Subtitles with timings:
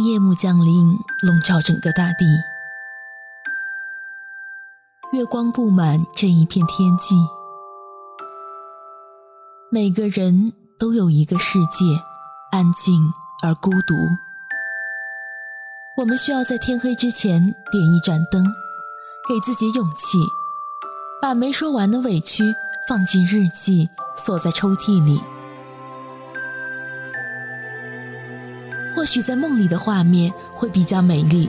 [0.00, 2.24] 夜幕降临，笼罩整个大地，
[5.12, 7.14] 月光布满这一片天际，
[9.70, 11.84] 每个人都有一个世界，
[12.50, 13.94] 安静而孤独。
[15.98, 18.42] 我们需要在天黑之前点一盏灯，
[19.28, 20.18] 给自己勇气，
[21.20, 22.54] 把没说完的委屈
[22.88, 25.20] 放进日记，锁在抽屉里。
[29.00, 31.48] 或许在梦里的画面会比较美丽，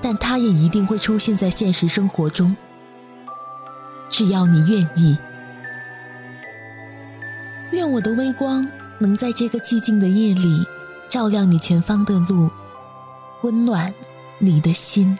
[0.00, 2.56] 但它也一定会出现在现实生活中。
[4.08, 5.18] 只要你愿意，
[7.72, 8.64] 愿我的微光
[9.00, 10.64] 能在这个寂静的夜里
[11.08, 12.48] 照亮你前方的路，
[13.42, 13.92] 温暖
[14.38, 15.18] 你的心。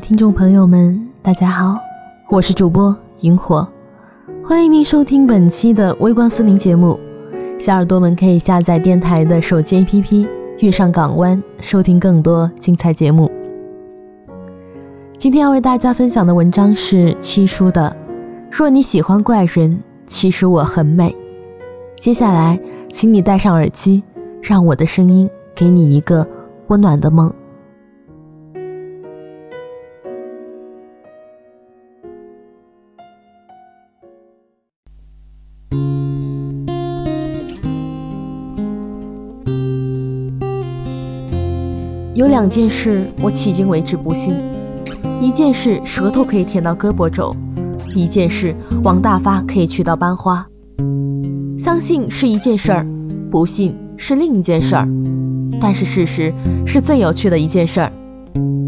[0.00, 1.76] 听众朋友们，大家好，
[2.28, 3.66] 我是主播萤火，
[4.44, 6.98] 欢迎您收听本期的微光森林节目。
[7.58, 10.28] 小耳朵们可以下载电台的手机 APP，
[10.60, 13.28] 遇上港湾，收听更多精彩节目。
[15.16, 17.96] 今天要为大家分享的文章是七叔的
[18.56, 21.10] 《若你喜欢怪人，其实我很美》。
[21.96, 24.04] 接下来，请你戴上耳机，
[24.40, 26.24] 让我的声音给你一个
[26.68, 27.32] 温暖的梦。
[42.38, 44.32] 两件事我迄今为止不信，
[45.20, 47.34] 一件事舌头可以舔到胳膊肘，
[47.96, 48.54] 一件事
[48.84, 50.46] 王大发可以娶到班花。
[51.58, 52.86] 相信是一件事儿，
[53.28, 54.88] 不信是另一件事儿。
[55.60, 56.32] 但是事实
[56.64, 57.92] 是最有趣的一件事儿，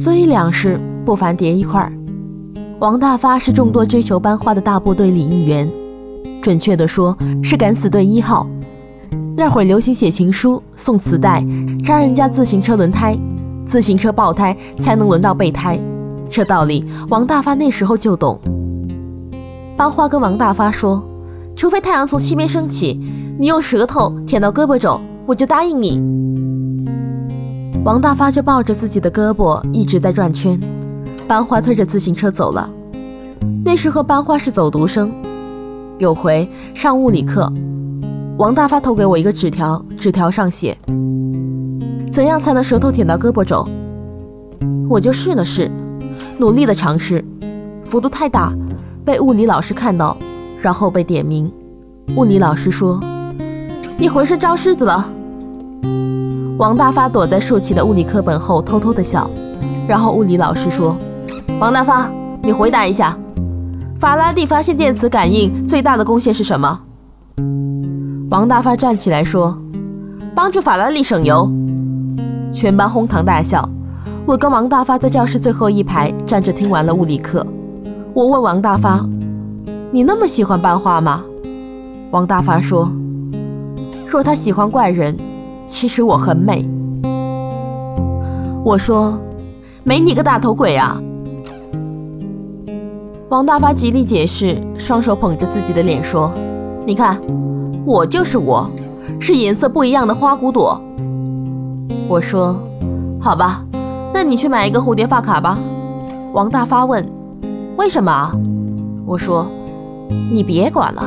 [0.01, 1.93] 所以两事不妨叠一块儿。
[2.81, 5.71] 王大发是众多追求班花的大部队里一员，
[6.43, 8.49] 准确的说是敢死队一号。
[9.37, 11.47] 那会儿流行写情书、送磁带、
[11.85, 13.17] 扎人家自行车轮胎。
[13.71, 15.79] 自行车爆胎才能轮到备胎，
[16.29, 18.37] 这道理王大发那时候就懂。
[19.77, 21.01] 班花跟王大发说
[21.55, 23.01] ：“除非太阳从西边升起，
[23.39, 26.03] 你用舌头舔到胳膊肘，我就答应你。”
[27.85, 30.59] 王大发就抱着自己的胳膊一直在转圈。
[31.29, 32.69] 班花推着自行车走了。
[33.65, 35.13] 那时候班花是走读生。
[35.99, 37.49] 有回上物理课，
[38.37, 40.77] 王大发投给我一个纸条，纸条上写。
[42.11, 43.67] 怎样才能舌头舔到胳膊肘？
[44.89, 45.71] 我就试了试，
[46.39, 47.25] 努力的尝试，
[47.85, 48.53] 幅度太大，
[49.05, 50.17] 被物理老师看到，
[50.61, 51.51] 然后被点名。
[52.17, 53.01] 物理老师说
[53.97, 55.09] ：“你浑身招虱子了。”
[56.59, 59.31] 王大发躲在竖起的物理课本后偷偷的笑，
[59.87, 60.97] 然后物理老师说
[61.61, 62.11] ：“王大发，
[62.43, 63.17] 你回答一下，
[64.01, 66.81] 法拉第发现电磁感应最大的贡献是什么？”
[68.31, 69.57] 王大发站起来说
[70.35, 71.49] ：“帮助法拉利省油。”
[72.53, 73.67] 全班哄堂大笑。
[74.27, 77.45] 我跟王大发在教室最后一排站着，听完了物理课。
[78.13, 79.05] 我问王大发
[79.91, 81.25] ：“你那么喜欢班花吗？”
[82.13, 82.91] 王大发说
[84.07, 85.17] ：“若他喜欢怪人，
[85.67, 86.69] 其实我很美。”
[88.65, 89.19] 我说
[89.83, 91.01] ：“美你个大头鬼啊！”
[93.31, 96.33] 王大发极力解释，双手捧着自己的脸说
[96.85, 97.19] ：“你看，
[97.85, 98.69] 我就是我，
[99.21, 100.81] 是颜色不一样的花骨朵。”
[102.11, 102.61] 我说
[103.23, 103.65] ：“好吧，
[104.13, 105.57] 那你去买一个蝴蝶发卡吧。”
[106.35, 107.09] 王大发问
[107.79, 108.33] ：“为什么？”
[109.07, 109.49] 我说
[110.33, 111.05] ：“你别管了。”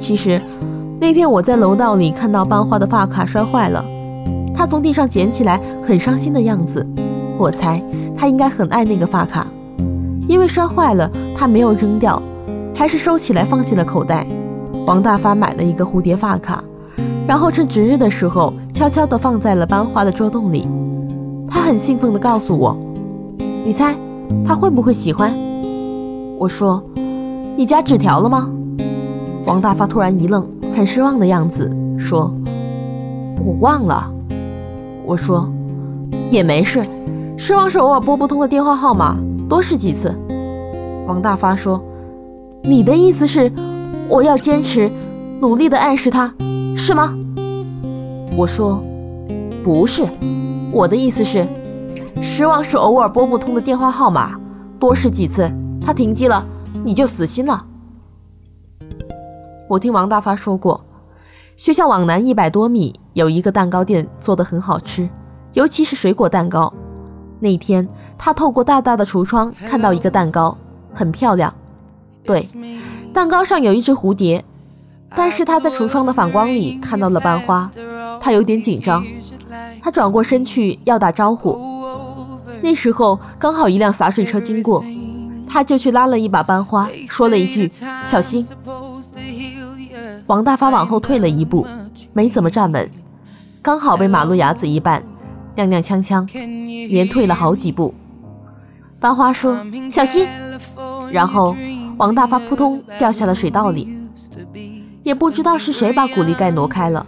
[0.00, 0.40] 其实
[0.98, 3.84] 那天我在楼道里看到班花的发卡摔坏了，
[4.54, 6.86] 她从地上捡起来，很伤心的样子。
[7.36, 7.82] 我猜
[8.16, 9.46] 她应该很爱那个发卡，
[10.26, 12.22] 因为摔坏了，她没有扔掉，
[12.74, 14.26] 还是收起来放进了口袋。
[14.86, 16.64] 王大发买了一个蝴蝶发卡。
[17.26, 20.68] 然后趁值日的时候，悄悄地放在了班花的桌洞里。
[21.48, 22.76] 他很兴奋地告诉我
[23.64, 23.96] ：“你猜，
[24.44, 25.34] 他会不会喜欢？”
[26.38, 26.84] 我说
[27.56, 28.50] ：“你加纸条了吗？”
[29.48, 32.30] 王大发突然一愣，很失望的样子，说
[33.42, 34.12] ：“我忘了。”
[35.06, 35.50] 我说
[36.28, 36.84] ：“也没事，
[37.38, 39.16] 失望是偶尔拨不通的电话号码，
[39.48, 40.14] 多试几次。”
[41.08, 41.82] 王大发说
[42.62, 43.50] ：“你的意思是，
[44.06, 44.92] 我要坚持，
[45.40, 46.34] 努力地暗示他？”
[46.76, 47.14] 是吗？
[48.36, 48.84] 我说，
[49.64, 50.06] 不是，
[50.70, 51.46] 我的意思是，
[52.20, 54.38] 失望是偶尔拨不通的电话号码，
[54.78, 55.50] 多试几次，
[55.80, 56.44] 它停机了，
[56.84, 57.64] 你就死心了。
[59.70, 60.84] 我听王大发说过，
[61.56, 65.08] 学校往南一百多米有一个蛋糕店，做的很好吃，
[65.54, 66.70] 尤其是水果蛋糕。
[67.40, 70.58] 那天他透过大大的橱窗看到一个蛋糕，
[70.92, 71.54] 很漂亮。
[72.22, 72.46] 对，
[73.14, 74.44] 蛋糕上有一只蝴蝶，
[75.16, 77.70] 但是他在橱窗的反光里看到了班花，
[78.20, 79.04] 他有点紧张。
[79.82, 81.58] 他转过身去要打招呼，
[82.62, 84.84] 那时候刚好一辆洒水车经过，
[85.48, 87.70] 他就去拉了一把班花，说了一句
[88.04, 88.46] “小心”。
[90.26, 91.64] 王大发往后退了一步，
[92.12, 92.90] 没怎么站稳，
[93.62, 95.00] 刚好被马路牙子一绊，
[95.54, 96.26] 踉踉跄跄，
[96.88, 97.94] 连退了好几步。
[98.98, 100.26] 班花说：“小心！”
[101.12, 101.54] 然后
[101.96, 103.96] 王大发扑通掉下了水道里，
[105.04, 107.06] 也不知道是谁把鼓励盖挪开了。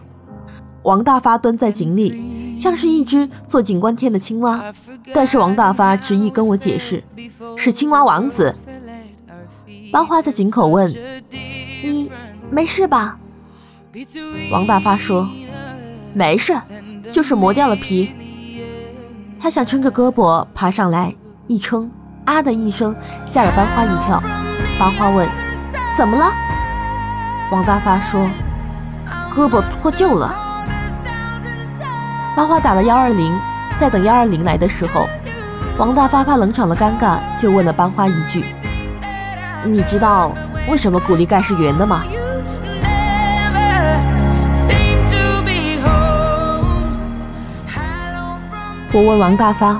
[0.82, 4.62] 王大发蹲在井里，像是一只坐井观天的青蛙，
[5.14, 7.02] 但是王大发执意跟我解释，
[7.56, 8.54] 是青蛙王子。
[9.92, 10.88] 班花在井口问
[11.82, 12.10] ：“你？”
[12.50, 13.18] 没事吧？
[14.50, 15.28] 王大发说
[16.14, 16.54] ：“没事，
[17.10, 18.10] 就是磨掉了皮。”
[19.40, 21.14] 他想撑着胳膊爬上来，
[21.46, 21.90] 一撑，
[22.24, 24.22] 啊的一声，吓了班花一跳。
[24.78, 25.28] 班花问
[25.96, 26.32] ：“怎么了？”
[27.52, 28.20] 王大发说
[29.34, 30.34] ：“胳膊脱臼了。”
[32.38, 33.36] 班花打了幺二零，
[33.80, 35.08] 在等幺二零来的时候，
[35.76, 38.44] 王大发怕冷场的尴尬，就问了班花一句
[39.66, 40.30] ：“你知道
[40.70, 42.00] 为什么鼓励盖是圆的吗？”
[48.92, 49.72] 我问王大发：“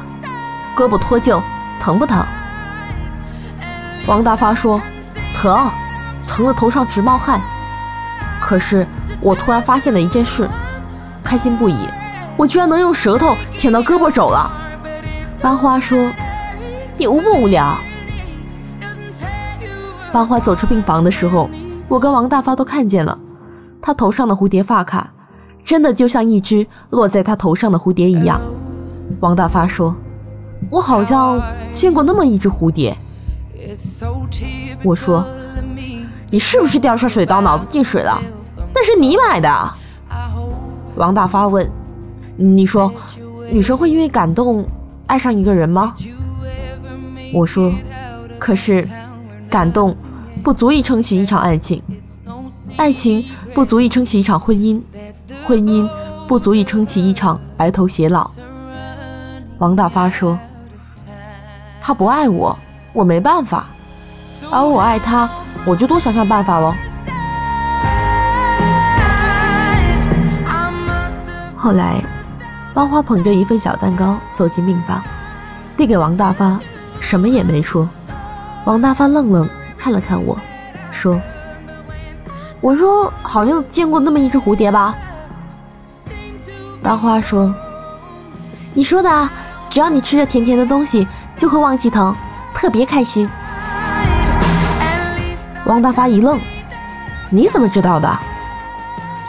[0.76, 1.40] 胳膊脱臼，
[1.80, 2.20] 疼不疼？”
[4.08, 4.82] 王大发说
[5.32, 5.70] ：“疼，
[6.26, 7.40] 疼得头上直冒汗。”
[8.42, 8.84] 可是
[9.20, 10.50] 我突然发现了一件事，
[11.22, 11.88] 开心不已，
[12.38, 14.48] 我居然能用舌头舔到胳膊肘了。
[15.42, 15.98] 班花说
[16.96, 17.76] ：“你无不无聊？”
[20.12, 21.50] 班花走出病房的时候，
[21.88, 23.18] 我跟王大发都看见了，
[23.82, 25.10] 他头上的蝴蝶发卡，
[25.64, 28.40] 真的就像一只落在他头上的蝴蝶一样。
[29.20, 29.94] 王大发说
[30.70, 31.40] ：“我好像
[31.72, 32.96] 见过那么一只蝴蝶。”
[34.84, 35.26] 我说
[36.30, 38.16] ：“你是不是掉下水道，脑子进水了？
[38.72, 39.70] 那是你买的。”
[40.96, 41.68] 王大发问
[42.38, 42.90] ：“你说，
[43.52, 44.64] 女生会因为感动
[45.08, 45.94] 爱上一个人吗？”
[47.34, 47.72] 我说
[48.38, 48.88] ：“可是，
[49.50, 49.94] 感动
[50.42, 51.82] 不足以撑起一场爱情，
[52.76, 54.80] 爱情不足以撑起一场婚姻，
[55.44, 55.86] 婚姻
[56.26, 58.30] 不足以撑起一场白头偕老。”
[59.58, 60.38] 王大发说
[61.82, 62.56] ：“他不爱我，
[62.92, 63.64] 我没办法；
[64.50, 65.28] 而我爱他，
[65.66, 66.72] 我就多想想办法喽。”
[71.56, 72.00] 后来，
[72.78, 75.02] 班花捧着一份小蛋糕走进病房，
[75.76, 76.60] 递给王大发，
[77.00, 77.88] 什么也没说。
[78.66, 80.38] 王大发愣愣看了看我，
[80.92, 81.20] 说
[82.62, 84.94] ：“我说好像见过那么一只蝴蝶吧。”
[86.80, 87.52] 班花说
[88.74, 89.28] ：“你说的啊。”
[89.68, 91.04] 只要你吃着甜甜的东西，
[91.36, 92.14] 就会忘记疼，
[92.54, 93.28] 特别开心。
[95.64, 96.38] 王大发一愣
[97.28, 98.18] ：“你怎么知道的？”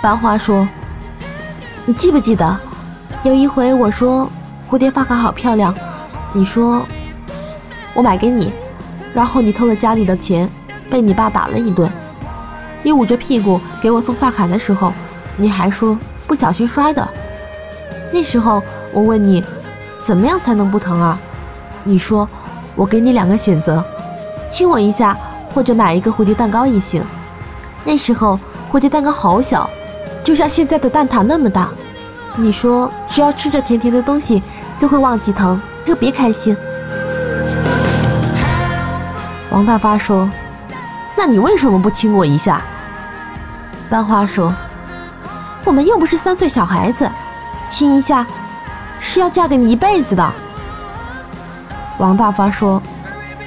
[0.04, 0.68] 班花说
[1.88, 2.60] ：“你记不记得，
[3.24, 4.30] 有一回我说
[4.70, 5.76] 蝴蝶发卡好漂亮，
[6.32, 6.86] 你说
[7.94, 8.52] 我买给你，
[9.14, 10.50] 然后你偷了家里的钱，
[10.90, 11.90] 被你爸打了一顿。
[12.82, 14.94] 你捂着屁股给我送发卡的时候，
[15.36, 17.06] 你还说不小心摔的。
[18.12, 18.62] 那时候
[18.94, 19.44] 我问你。”
[20.00, 21.20] 怎么样才能不疼啊？
[21.84, 22.26] 你说，
[22.74, 23.84] 我给你两个选择，
[24.50, 25.14] 亲我一下，
[25.54, 27.04] 或者买一个蝴蝶蛋糕也行。
[27.84, 28.40] 那时候
[28.72, 29.70] 蝴蝶蛋糕好小，
[30.24, 31.68] 就像现在的蛋挞那么大。
[32.42, 34.42] 你说，只要吃着甜甜的东西，
[34.78, 36.56] 就会忘记疼，特别开心。
[39.52, 40.30] 王大发说
[41.18, 42.62] ：“那你为什么不亲我一下？”
[43.90, 44.54] 班花说
[45.66, 47.10] ：“我们又不是三岁小孩子，
[47.68, 48.26] 亲一下。”
[49.02, 50.30] 是要嫁给你一辈子的，
[51.98, 52.82] 王大发说：“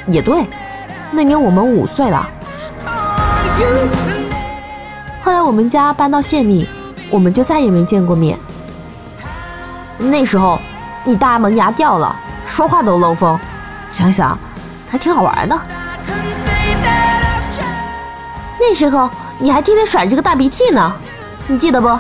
[0.08, 0.46] 也对，
[1.11, 2.26] 那年我们五岁了。
[5.22, 6.66] 后来我们家搬到县里，
[7.11, 8.38] 我们就再也没见过面。
[10.11, 10.59] 那时候
[11.04, 12.14] 你大门牙掉了，
[12.47, 13.38] 说话都漏风，
[13.88, 14.37] 想想
[14.88, 15.59] 还挺好玩的。
[18.59, 20.92] 那时候你还天天甩着个大鼻涕呢，
[21.47, 21.99] 你记得不？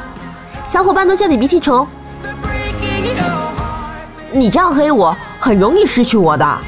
[0.64, 1.86] 小伙伴都叫你鼻涕虫。”
[4.32, 6.58] 你这样黑我，很容易失去我的。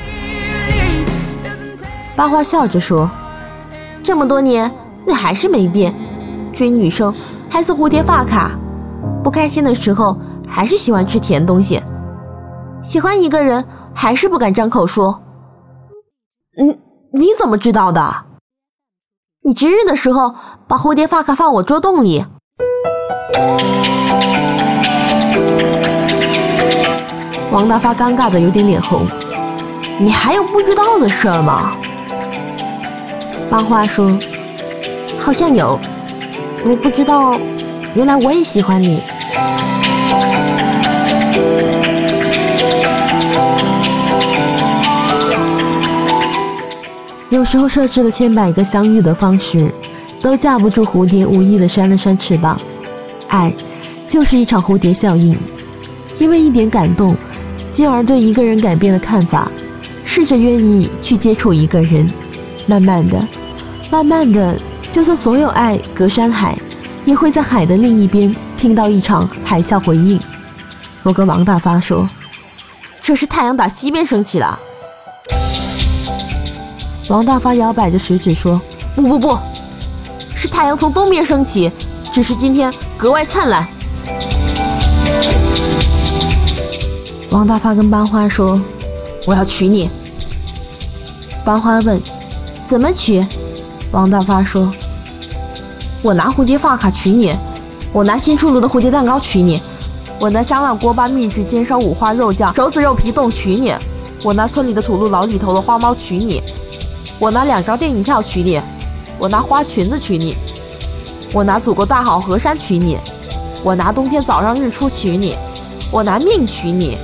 [2.15, 3.11] 八花笑着说
[4.05, 4.71] ：“这么多年，
[5.07, 5.95] 你还是没变，
[6.53, 7.15] 追女生
[7.49, 8.51] 还送蝴蝶发卡，
[9.23, 10.19] 不开心的时候
[10.55, 11.83] 还是喜欢吃甜东西。
[12.81, 15.21] 喜欢一个人还是不敢张口说。
[16.57, 16.79] 嗯，
[17.13, 18.01] 你怎么知道的？
[19.43, 20.33] 你值日的时候
[20.69, 22.25] 把蝴蝶发卡放我桌洞里。
[27.51, 29.09] 王大发尴尬的有点脸红。
[29.99, 31.77] 你还有不知道的事吗？
[33.51, 34.17] 八花说
[35.19, 35.81] ：“好像有，
[36.65, 37.41] 我不知道，
[37.97, 39.03] 原来我也喜欢你。”
[47.35, 49.69] 有时候设置了千百个相遇的方式，
[50.23, 52.61] 都架不住蝴蝶无意的扇了扇翅膀。
[53.27, 53.53] 爱，
[54.07, 55.37] 就是一场蝴蝶效应，
[56.21, 57.17] 因为一点感动，
[57.69, 59.51] 进而对一个人改变了看法，
[60.05, 62.09] 试着愿意去接触一个人，
[62.69, 63.27] 慢慢的，
[63.91, 64.57] 慢慢的，
[64.89, 66.57] 就算所有爱隔山海，
[67.05, 70.21] 也会在海的另一边听到一场海啸回应。
[71.03, 72.09] 我跟王大发说
[73.03, 74.57] ：“这是太阳打西边升起了。”
[77.09, 78.59] 王大发摇摆着食指说
[78.97, 79.39] ：“不不不，
[80.35, 81.71] 是太阳从东边升起，
[82.11, 83.69] 只是今天格外灿烂。”
[87.31, 88.59] 王大发跟班花说
[89.27, 89.91] ：“我要娶你。”
[91.45, 92.01] 班花问
[92.65, 93.23] ：“怎么娶？”
[93.93, 94.73] 王大发说
[96.01, 97.37] ：“我拿蝴蝶发卡娶你，
[97.93, 99.61] 我拿新出炉的蝴蝶蛋糕娶你，
[100.19, 103.75] 我拿香辣锅巴秘制煎烧五花肉酱肘子肉皮冻娶你，
[104.23, 106.43] 我拿村里的土路老李头的花猫娶你。”
[107.25, 108.61] 我拿两张电影票娶你，
[109.19, 110.37] 我拿花裙子娶你，
[111.33, 112.99] 我拿祖国大好河山娶你，
[113.63, 115.35] 我拿冬天早上日出娶你，
[115.91, 116.99] 我拿命娶你。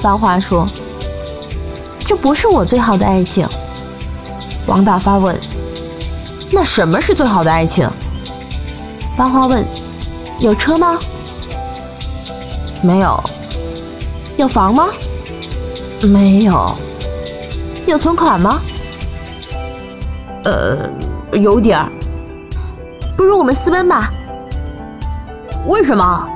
[0.00, 0.66] 班花说
[2.00, 3.46] ：“这不是我最好的爱情。”
[4.64, 5.38] 王大发问
[6.50, 7.86] ：“那什么是最好的爱情？”
[9.18, 9.62] 班花问
[10.40, 10.98] ：“有车吗
[12.80, 13.22] ？”“没有。
[14.38, 14.88] ”“有房吗
[16.00, 16.74] ？”“没有。”
[17.86, 18.60] 有存款吗？
[20.44, 20.76] 呃，
[21.32, 21.88] 有点儿。
[23.16, 24.10] 不如我们私奔吧？
[25.66, 26.28] 为什么？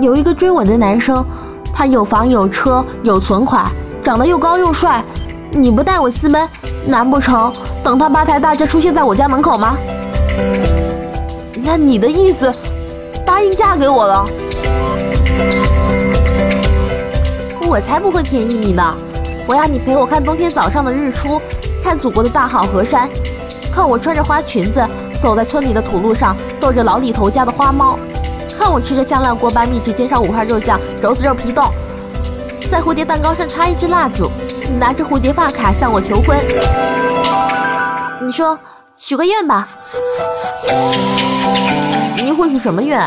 [0.00, 1.24] 有一个追我的男生，
[1.72, 3.64] 他有房有车有存款，
[4.02, 5.02] 长得又高又帅。
[5.50, 6.48] 你不带我私奔，
[6.86, 7.52] 难不成
[7.82, 9.76] 等他八抬大轿出现在我家门口吗？
[11.64, 12.52] 那你的意思，
[13.24, 14.26] 答应嫁给我了？
[17.68, 18.96] 我才不会便宜你呢！
[19.46, 21.38] 我要你陪我看冬天早上的日出，
[21.84, 23.10] 看祖国的大好河山，
[23.70, 24.82] 看我穿着花裙子
[25.20, 27.98] 走在村里的土路上逗着老李头家的花猫，
[28.58, 31.62] 看我吃着香辣锅巴秘制煎上五花肉酱肘子肉皮冻，
[32.70, 34.30] 在蝴蝶蛋糕上插一支蜡烛，
[34.64, 36.38] 你拿着蝴蝶发卡向我求婚。
[38.22, 38.58] 你说
[38.96, 39.68] 许个愿吧？
[42.16, 42.98] 你会许什么愿？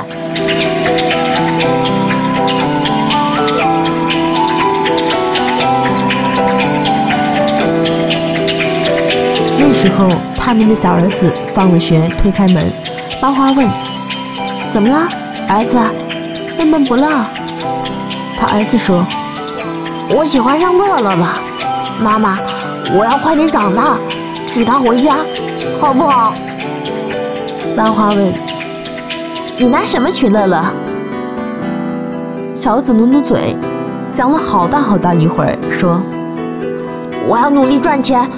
[9.82, 10.08] 时候，
[10.38, 12.72] 他们的小儿子放了学，推开门，
[13.20, 13.68] 八花问
[14.70, 15.10] ：“怎么了，
[15.50, 15.76] 儿子？
[16.56, 17.08] 闷闷不乐？”
[18.38, 19.04] 他儿子说
[20.16, 21.42] ：“我喜欢上乐乐了，
[22.00, 22.38] 妈妈，
[22.96, 23.98] 我要快点长大，
[24.52, 25.16] 娶她回家，
[25.80, 26.36] 好不好？”
[27.76, 28.32] 八花问
[29.58, 30.64] ：“你拿什么娶乐乐？”
[32.54, 33.56] 小儿子努努嘴，
[34.08, 36.00] 想了好大好大一会儿，说
[37.28, 38.30] ：“我要努力赚钱。”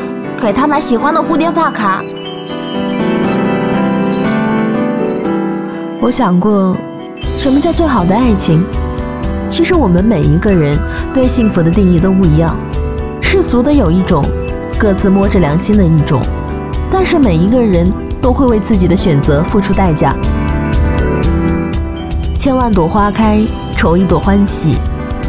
[0.44, 2.04] 给他买喜欢的蝴蝶发卡。
[6.02, 6.76] 我想过，
[7.22, 8.62] 什么叫最好的爱情？
[9.48, 10.78] 其实我们每一个人
[11.14, 12.58] 对幸福的定义都不一样。
[13.22, 14.22] 世俗的有一种，
[14.78, 16.22] 各自摸着良心的一种。
[16.92, 17.90] 但是每一个人
[18.22, 20.14] 都会为自己的选择付出代价。
[22.38, 23.40] 千万朵花开，
[23.78, 24.76] 愁一朵欢喜。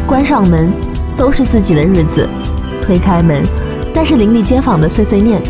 [0.05, 0.73] 关上门，
[1.15, 2.27] 都是自己的日子。
[2.85, 3.41] 推开门。
[3.95, 5.41] 但是邻里街坊的碎碎念，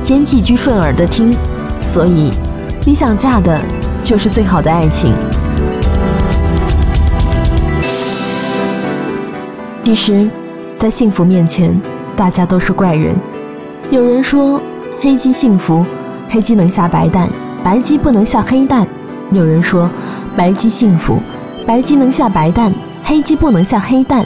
[0.00, 1.34] 捡几句顺耳的听，
[1.80, 2.30] 所以
[2.86, 3.60] 你想嫁的
[3.98, 5.12] 就是最好的爱情。
[9.84, 10.30] 其实，
[10.76, 11.78] 在幸福面前，
[12.14, 13.16] 大家都是怪人。
[13.90, 14.62] 有人说，
[15.00, 15.84] 黑鸡幸福，
[16.30, 17.28] 黑鸡能下白蛋，
[17.64, 18.86] 白鸡不能下黑蛋；
[19.32, 19.90] 有人说，
[20.36, 21.18] 白鸡幸福，
[21.66, 22.72] 白鸡能下白蛋，
[23.02, 24.24] 黑鸡不能下黑蛋。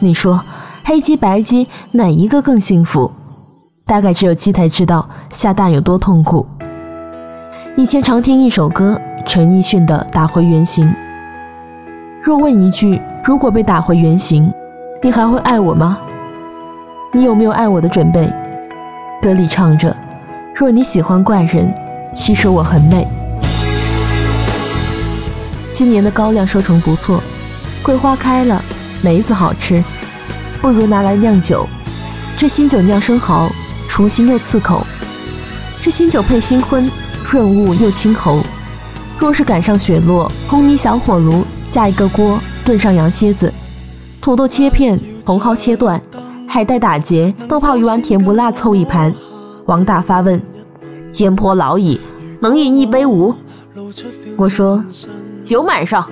[0.00, 0.44] 你说？
[0.88, 3.10] 黑鸡白鸡哪一个更幸福？
[3.84, 6.46] 大概只有鸡才知道下蛋有多痛苦。
[7.76, 10.86] 以前常听一首歌，陈奕迅的《打回原形》。
[12.22, 14.48] 若问一句，如果被打回原形，
[15.02, 15.98] 你还会爱我吗？
[17.12, 18.32] 你有没有爱我的准备？
[19.20, 19.94] 歌里唱着：
[20.54, 21.74] 若你喜欢怪人，
[22.12, 23.04] 其实我很美。
[25.72, 27.20] 今年的高粱收成不错，
[27.82, 28.62] 桂花开了，
[29.02, 29.82] 梅子好吃，
[30.60, 31.66] 不如拿来酿酒。
[32.36, 33.50] 这新酒酿生蚝，
[33.88, 34.86] 除腥又刺口。
[35.80, 36.90] 这新酒配新荤，
[37.24, 38.40] 润物又清喉。
[39.18, 43.52] 若是赶上雪落，红泥小火炉，架一个锅，炖上羊蝎子，
[44.20, 46.00] 土豆切片，茼蒿切段，
[46.46, 49.14] 海带打结，豆泡鱼丸甜不辣凑一盘。
[49.64, 50.40] 王大发问
[51.10, 51.98] ：“肩颇老矣，
[52.40, 53.34] 能饮一杯无？”
[54.36, 54.84] 我说
[55.42, 56.08] ：“酒满上。”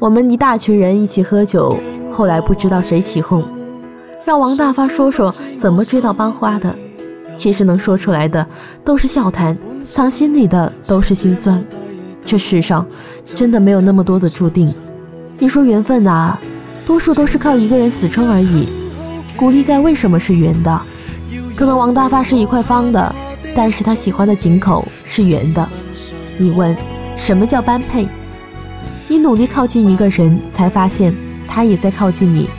[0.00, 1.76] 我们一大群人一起喝酒，
[2.10, 3.42] 后来不知道谁起哄，
[4.24, 6.74] 让王大发说说怎么追到班花的。
[7.36, 8.46] 其实能说出来的
[8.84, 11.64] 都是笑谈，藏心里的都是心酸。
[12.24, 12.86] 这世上
[13.24, 14.72] 真的没有那么多的注定。
[15.38, 16.38] 你说缘分啊，
[16.86, 18.68] 多数都是靠一个人死撑而已。
[19.36, 20.80] 古力盖为什么是圆的？
[21.56, 23.14] 可能王大发是一块方的，
[23.54, 25.68] 但是他喜欢的井口是圆的。
[26.36, 26.76] 你问
[27.16, 28.06] 什么叫般配？
[29.14, 31.14] 你努力靠近一个人，才发现
[31.46, 32.50] 他也在靠近你。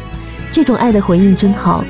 [0.53, 1.83] 这种爱的回应真好。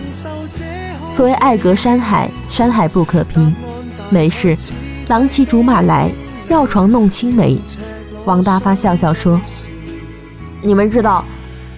[1.08, 3.56] 所谓爱隔山海，山海不可平。
[4.10, 4.58] 没事，
[5.08, 6.12] 郎骑竹马来，
[6.48, 7.60] 绕床弄青梅。
[8.26, 9.40] 王大发笑笑说
[10.64, 11.24] ：“你们知道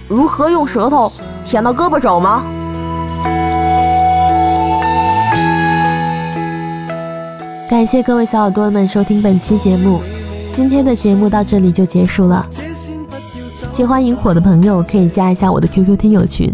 [0.07, 1.11] 如何用舌头
[1.43, 2.45] 舔到胳膊肘吗？”
[7.69, 9.99] 感谢各位小耳朵们收听本期节目，
[10.49, 12.47] 今天的节目到这里就结束了。
[13.77, 16.51] 喜欢萤火的朋友可以加一下我的 QQ 听友群。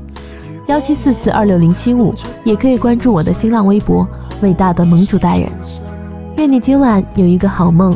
[0.68, 2.14] 幺七四四二六零七五，
[2.44, 4.06] 也可以关注我的新浪微博
[4.44, 5.48] “伟大的盟主大人”。
[6.36, 7.96] 愿你今晚有一个好梦，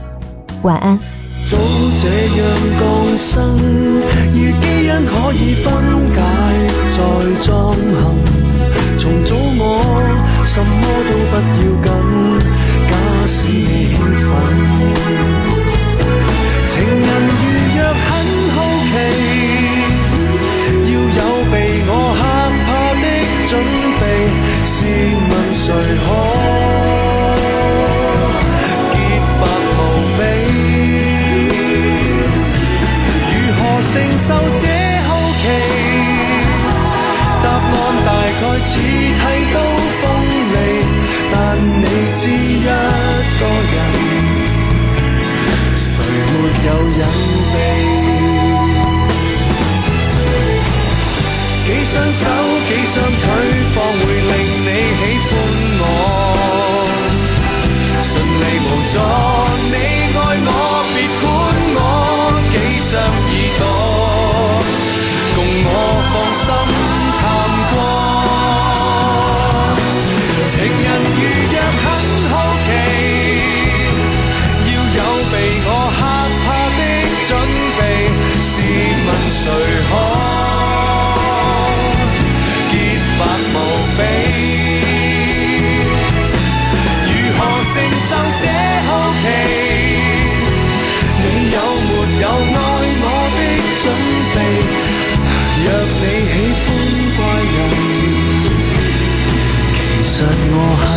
[0.62, 0.98] 晚安。
[1.46, 2.08] 早这
[2.40, 2.48] 样
[2.80, 3.44] 降生，
[4.32, 5.74] 如基因可以分
[6.14, 6.22] 解
[6.96, 6.98] 再
[7.42, 8.16] 装行，
[8.98, 9.62] 重组我
[10.46, 10.72] 什么
[11.04, 11.92] 都不要紧，
[12.90, 12.96] 假
[13.28, 13.60] 使你
[13.94, 15.27] 兴奋。
[53.74, 54.34] 方会令
[54.66, 55.34] 你喜欢
[55.80, 55.84] 我。
[58.02, 58.96] 顺利无阻，
[100.18, 100.97] 其实我